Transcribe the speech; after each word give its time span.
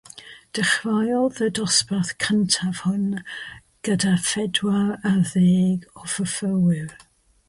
Dechreuodd 0.57 1.41
y 1.47 1.49
dosbarth 1.57 2.13
cyntaf 2.25 2.79
hwn 2.85 3.03
gyda 3.89 4.13
phedwar 4.31 4.89
ar 5.11 5.21
ddeg 5.33 5.85
o 6.05 6.09
fyfyrwyr. 6.15 6.97